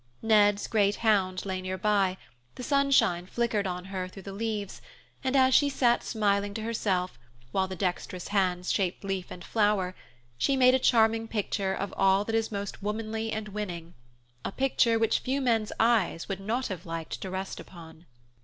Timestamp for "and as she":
5.23-5.69